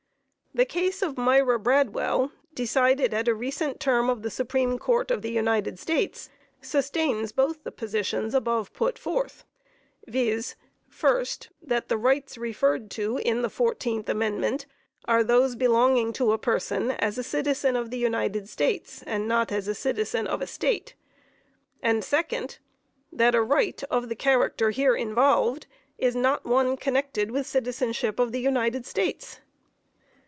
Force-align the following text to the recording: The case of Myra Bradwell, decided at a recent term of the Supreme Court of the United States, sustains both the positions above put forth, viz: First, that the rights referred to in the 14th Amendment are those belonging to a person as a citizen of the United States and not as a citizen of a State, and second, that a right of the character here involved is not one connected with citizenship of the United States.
The 0.53 0.65
case 0.65 1.01
of 1.01 1.17
Myra 1.17 1.57
Bradwell, 1.57 2.33
decided 2.53 3.13
at 3.13 3.29
a 3.29 3.33
recent 3.33 3.79
term 3.79 4.09
of 4.09 4.21
the 4.21 4.29
Supreme 4.29 4.77
Court 4.77 5.09
of 5.09 5.21
the 5.21 5.31
United 5.31 5.79
States, 5.79 6.29
sustains 6.61 7.31
both 7.31 7.63
the 7.63 7.71
positions 7.71 8.35
above 8.35 8.73
put 8.73 8.99
forth, 8.99 9.45
viz: 10.07 10.57
First, 10.89 11.47
that 11.61 11.87
the 11.87 11.97
rights 11.97 12.37
referred 12.37 12.91
to 12.91 13.15
in 13.19 13.43
the 13.43 13.47
14th 13.47 14.09
Amendment 14.09 14.65
are 15.05 15.23
those 15.23 15.55
belonging 15.55 16.11
to 16.11 16.33
a 16.33 16.37
person 16.37 16.91
as 16.91 17.17
a 17.17 17.23
citizen 17.23 17.77
of 17.77 17.89
the 17.89 17.97
United 17.97 18.49
States 18.49 19.01
and 19.03 19.29
not 19.29 19.53
as 19.53 19.69
a 19.69 19.73
citizen 19.73 20.27
of 20.27 20.41
a 20.41 20.47
State, 20.47 20.95
and 21.81 22.03
second, 22.03 22.57
that 23.09 23.35
a 23.35 23.41
right 23.41 23.81
of 23.85 24.09
the 24.09 24.15
character 24.17 24.71
here 24.71 24.97
involved 24.97 25.65
is 25.97 26.13
not 26.13 26.43
one 26.43 26.75
connected 26.75 27.31
with 27.31 27.47
citizenship 27.47 28.19
of 28.19 28.33
the 28.33 28.41
United 28.41 28.85
States. 28.85 29.39